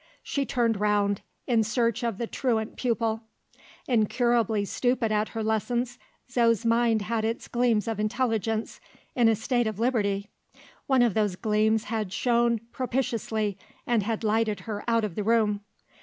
[0.23, 3.21] She turned round, in search of the truant pupil.
[3.87, 8.81] Incurably stupid at her lessons, Zo's mind had its gleams of intelligence,
[9.15, 10.31] in a state of liberty.
[10.87, 15.61] One of those gleams had shone propitiously, and had lighted her out of the room.